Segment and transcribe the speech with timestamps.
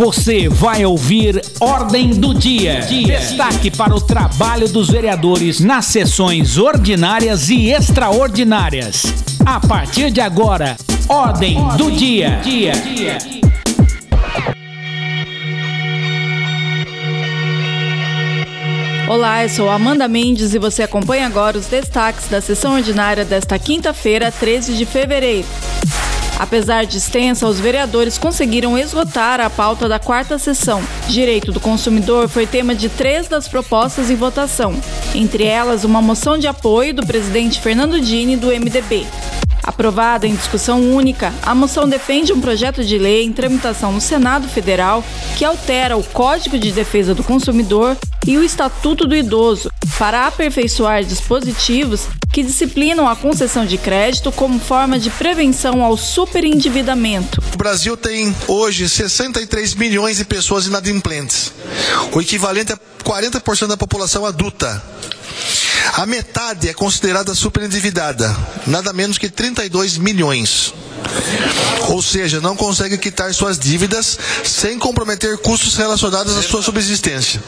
[0.00, 2.80] Você vai ouvir Ordem do Dia.
[2.80, 9.02] Destaque para o trabalho dos vereadores nas sessões ordinárias e extraordinárias.
[9.44, 10.74] A partir de agora,
[11.06, 12.40] Ordem, do dia.
[12.42, 12.72] dia.
[19.06, 23.58] Olá, eu sou Amanda Mendes e você acompanha agora os destaques da sessão ordinária desta
[23.58, 25.46] quinta-feira, 13 de fevereiro.
[26.40, 30.82] Apesar de extensa, os vereadores conseguiram esgotar a pauta da quarta sessão.
[31.06, 34.74] Direito do consumidor foi tema de três das propostas em votação,
[35.14, 39.06] entre elas uma moção de apoio do presidente Fernando Dini do MDB.
[39.62, 44.48] Aprovada em discussão única, a moção defende um projeto de lei em tramitação no Senado
[44.48, 45.04] Federal
[45.36, 51.04] que altera o Código de Defesa do Consumidor e o Estatuto do Idoso para aperfeiçoar
[51.04, 57.42] dispositivos que disciplinam a concessão de crédito como forma de prevenção ao superendividamento.
[57.54, 61.52] O Brasil tem hoje 63 milhões de pessoas inadimplentes,
[62.12, 64.82] o equivalente a 40% da população adulta.
[65.94, 68.34] A metade é considerada superendividada,
[68.66, 70.72] nada menos que 32 milhões.
[71.88, 77.42] Ou seja, não consegue quitar suas dívidas sem comprometer custos relacionados à sua subsistência,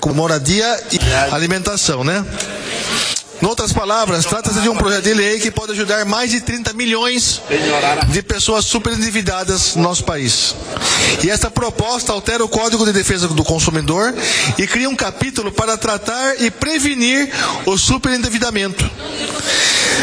[0.00, 0.98] como moradia e
[1.32, 2.24] alimentação, né?
[3.42, 6.74] Em outras palavras, trata-se de um projeto de lei que pode ajudar mais de 30
[6.74, 7.42] milhões
[8.10, 10.54] de pessoas superendividadas no nosso país.
[11.24, 14.14] E essa proposta altera o Código de Defesa do Consumidor
[14.56, 17.32] e cria um capítulo para tratar e prevenir
[17.66, 18.88] o superendividamento.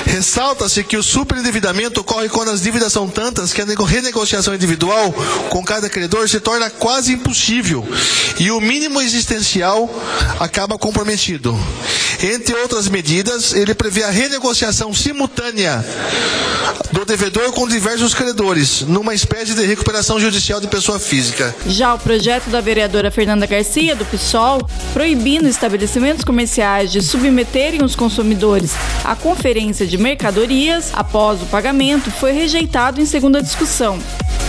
[0.05, 5.13] Ressalta-se que o superendividamento ocorre quando as dívidas são tantas que a renegociação individual
[5.49, 7.87] com cada credor se torna quase impossível
[8.37, 9.89] e o mínimo existencial
[10.39, 11.57] acaba comprometido.
[12.21, 15.85] Entre outras medidas, ele prevê a renegociação simultânea
[16.91, 21.55] do devedor com diversos credores, numa espécie de recuperação judicial de pessoa física.
[21.67, 27.95] Já o projeto da vereadora Fernanda Garcia, do PSOL, proibindo estabelecimentos comerciais de submeterem os
[27.95, 28.71] consumidores
[29.03, 33.99] à conferência de mercadorias após o pagamento, foi rejeitado em segunda discussão.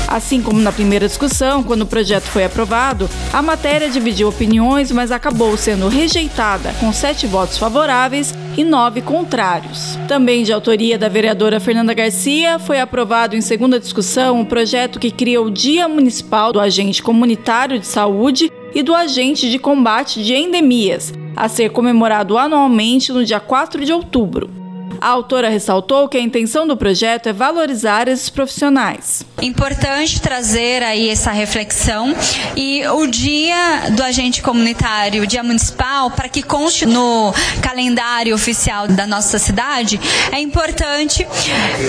[0.07, 5.13] Assim como na primeira discussão, quando o projeto foi aprovado, a matéria dividiu opiniões, mas
[5.13, 9.97] acabou sendo rejeitada, com sete votos favoráveis e nove contrários.
[10.09, 14.99] Também de autoria da vereadora Fernanda Garcia, foi aprovado em segunda discussão o um projeto
[14.99, 20.23] que cria o Dia Municipal do Agente Comunitário de Saúde e do Agente de Combate
[20.23, 24.60] de Endemias, a ser comemorado anualmente no dia 4 de outubro.
[25.01, 29.25] A autora ressaltou que a intenção do projeto é valorizar esses profissionais.
[29.41, 32.15] Importante trazer aí essa reflexão
[32.55, 38.87] e o dia do agente comunitário, o dia municipal, para que conste no calendário oficial
[38.89, 39.99] da nossa cidade,
[40.31, 41.27] é importante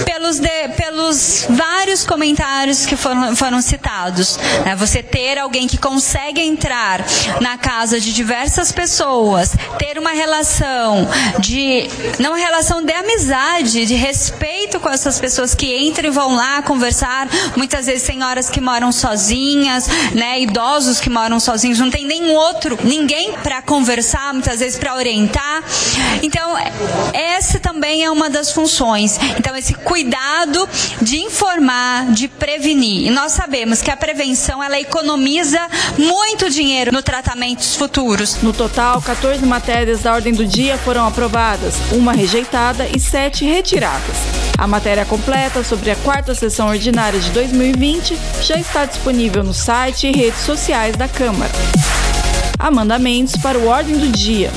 [0.05, 4.37] pelos, de, pelos vários comentários que foram, foram citados.
[4.65, 4.73] Né?
[4.77, 7.05] Você ter alguém que consegue entrar
[7.41, 11.05] na casa de diversas pessoas, ter uma relação
[11.39, 16.61] de, não relação de amizade, de respeito com essas pessoas que entram e vão lá
[16.61, 17.27] conversar.
[17.55, 22.77] Muitas vezes senhoras que moram sozinhas, né, idosos que moram sozinhos, não tem nenhum outro,
[22.83, 25.63] ninguém para conversar, muitas vezes para orientar.
[26.21, 26.55] Então,
[27.13, 29.19] essa também é uma das funções.
[29.37, 30.67] Então, esse cuidado
[31.01, 33.07] de informar, de prevenir.
[33.07, 35.59] E nós sabemos que a prevenção ela economiza
[35.97, 38.37] muito dinheiro no tratamentos futuros.
[38.41, 44.17] No total, 14 matérias da ordem do dia foram aprovadas, uma rejeitada e sete retiradas.
[44.57, 50.07] A matéria completa sobre a quarta sessão ordinária de 2020 já está disponível no site
[50.07, 51.51] e redes sociais da Câmara.
[52.59, 54.51] Amanda Mendes para o Ordem do Dia.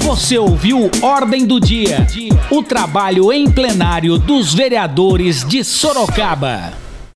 [0.00, 2.06] Você ouviu Ordem do Dia,
[2.50, 6.89] o trabalho em plenário dos vereadores de Sorocaba.